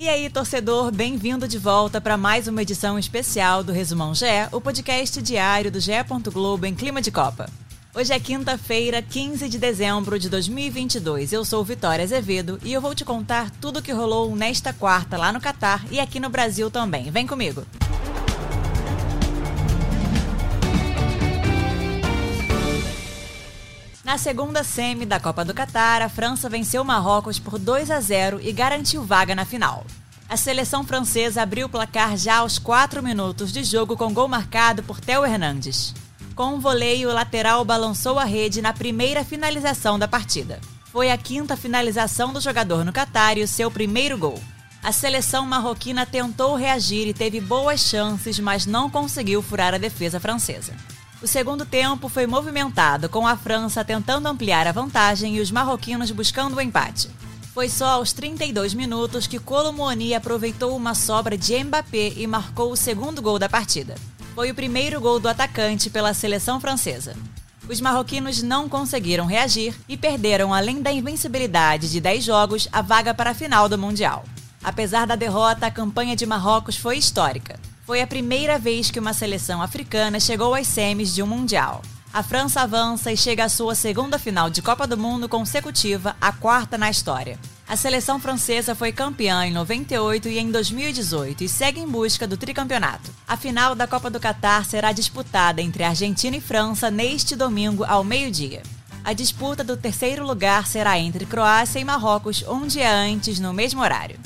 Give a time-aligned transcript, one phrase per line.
[0.00, 4.58] E aí, torcedor, bem-vindo de volta para mais uma edição especial do Resumão GE, o
[4.58, 5.92] podcast diário do GE.
[6.32, 7.50] Globo em clima de Copa.
[7.94, 11.34] Hoje é quinta-feira, 15 de dezembro de 2022.
[11.34, 15.18] Eu sou Vitória Azevedo e eu vou te contar tudo o que rolou nesta quarta
[15.18, 17.10] lá no Catar e aqui no Brasil também.
[17.10, 17.66] Vem comigo!
[24.10, 28.40] Na segunda semi da Copa do Catar, a França venceu Marrocos por 2 a 0
[28.42, 29.86] e garantiu vaga na final.
[30.28, 34.82] A seleção francesa abriu o placar já aos 4 minutos de jogo com gol marcado
[34.82, 35.94] por Theo Hernandes.
[36.34, 40.58] Com um voleio, o lateral balançou a rede na primeira finalização da partida.
[40.86, 44.42] Foi a quinta finalização do jogador no Catar e o seu primeiro gol.
[44.82, 50.18] A seleção marroquina tentou reagir e teve boas chances, mas não conseguiu furar a defesa
[50.18, 50.74] francesa.
[51.22, 56.10] O segundo tempo foi movimentado, com a França tentando ampliar a vantagem e os marroquinos
[56.10, 57.10] buscando o empate.
[57.52, 62.76] Foi só aos 32 minutos que Colomoni aproveitou uma sobra de Mbappé e marcou o
[62.76, 63.96] segundo gol da partida.
[64.34, 67.14] Foi o primeiro gol do atacante pela seleção francesa.
[67.68, 73.12] Os marroquinos não conseguiram reagir e perderam, além da invencibilidade de 10 jogos, a vaga
[73.12, 74.24] para a final do Mundial.
[74.64, 77.60] Apesar da derrota, a campanha de Marrocos foi histórica.
[77.84, 81.82] Foi a primeira vez que uma seleção africana chegou às semis de um Mundial.
[82.12, 86.32] A França avança e chega à sua segunda final de Copa do Mundo consecutiva, a
[86.32, 87.38] quarta na história.
[87.68, 92.36] A seleção francesa foi campeã em 98 e em 2018 e segue em busca do
[92.36, 93.12] tricampeonato.
[93.28, 98.02] A final da Copa do Catar será disputada entre Argentina e França neste domingo ao
[98.02, 98.62] meio-dia.
[99.04, 103.80] A disputa do terceiro lugar será entre Croácia e Marrocos um dia antes, no mesmo
[103.80, 104.18] horário.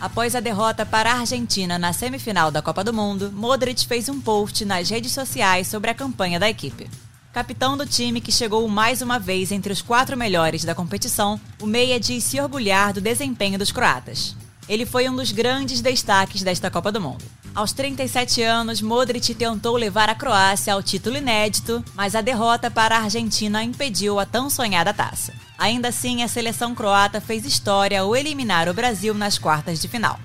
[0.00, 4.20] Após a derrota para a Argentina na semifinal da Copa do Mundo, Modric fez um
[4.20, 6.88] post nas redes sociais sobre a campanha da equipe.
[7.32, 11.66] Capitão do time que chegou mais uma vez entre os quatro melhores da competição, o
[11.66, 14.36] Meia diz se orgulhar do desempenho dos croatas.
[14.68, 17.24] Ele foi um dos grandes destaques desta Copa do Mundo.
[17.52, 22.96] Aos 37 anos, Modric tentou levar a Croácia ao título inédito, mas a derrota para
[22.96, 25.32] a Argentina impediu a tão sonhada taça.
[25.58, 30.20] Ainda assim, a seleção croata fez história ao eliminar o Brasil nas quartas de final.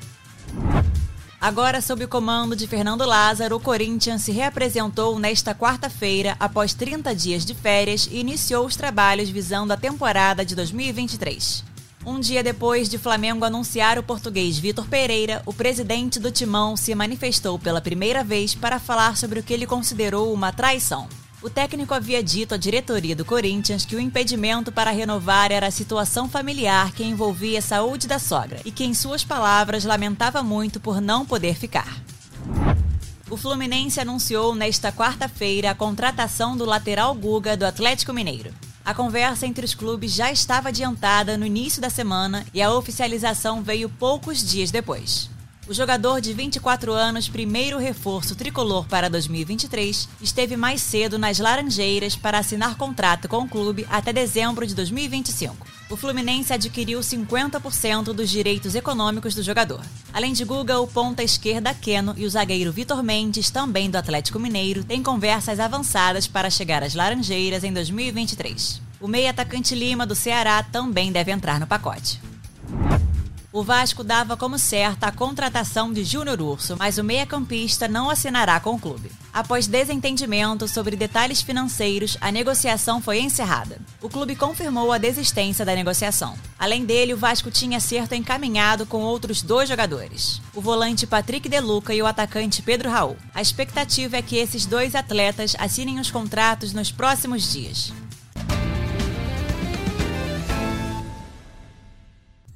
[1.41, 7.13] Agora, sob o comando de Fernando Lázaro, o Corinthians se reapresentou nesta quarta-feira após 30
[7.15, 11.65] dias de férias e iniciou os trabalhos visando a temporada de 2023.
[12.05, 16.93] Um dia depois de Flamengo anunciar o português Vitor Pereira, o presidente do Timão se
[16.93, 21.09] manifestou pela primeira vez para falar sobre o que ele considerou uma traição.
[21.43, 25.71] O técnico havia dito à diretoria do Corinthians que o impedimento para renovar era a
[25.71, 30.79] situação familiar que envolvia a saúde da sogra e que, em suas palavras, lamentava muito
[30.79, 32.01] por não poder ficar.
[33.29, 38.53] O Fluminense anunciou nesta quarta-feira a contratação do lateral Guga do Atlético Mineiro.
[38.85, 43.61] A conversa entre os clubes já estava adiantada no início da semana e a oficialização
[43.61, 45.32] veio poucos dias depois.
[45.65, 52.17] O jogador de 24 anos, primeiro reforço tricolor para 2023, esteve mais cedo nas Laranjeiras
[52.17, 55.65] para assinar contrato com o clube até dezembro de 2025.
[55.89, 59.79] O Fluminense adquiriu 50% dos direitos econômicos do jogador.
[60.11, 64.39] Além de Guga, o ponta esquerda Keno e o zagueiro Vitor Mendes, também do Atlético
[64.39, 68.81] Mineiro, têm conversas avançadas para chegar às Laranjeiras em 2023.
[68.99, 72.32] O meio atacante Lima do Ceará também deve entrar no pacote.
[73.55, 78.59] O Vasco dava como certa a contratação de Júnior Urso, mas o meia-campista não assinará
[78.59, 79.11] com o clube.
[79.31, 83.77] Após desentendimento sobre detalhes financeiros, a negociação foi encerrada.
[84.01, 86.35] O clube confirmou a desistência da negociação.
[86.57, 91.93] Além dele, o Vasco tinha acerto encaminhado com outros dois jogadores: o volante Patrick Deluca
[91.93, 93.17] e o atacante Pedro Raul.
[93.35, 97.93] A expectativa é que esses dois atletas assinem os contratos nos próximos dias.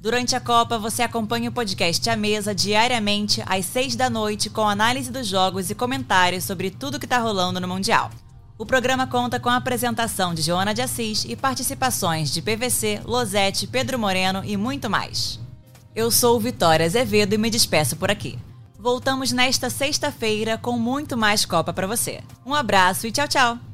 [0.08, 4.66] Durante a Copa, você acompanha o podcast A Mesa diariamente às 6 da noite com
[4.66, 8.10] análise dos jogos e comentários sobre tudo que está rolando no Mundial.
[8.56, 13.66] O programa conta com a apresentação de Joana de Assis e participações de PVC, Losete,
[13.66, 15.38] Pedro Moreno e muito mais.
[15.94, 18.38] Eu sou Vitória Azevedo e me despeço por aqui.
[18.78, 22.22] Voltamos nesta sexta-feira com muito mais Copa para você.
[22.46, 23.67] Um abraço e tchau, tchau!